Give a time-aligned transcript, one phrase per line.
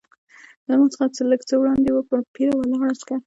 [0.67, 3.19] له ما څخه لږ څه وړاندې وه، پر پیره ولاړ عسکر.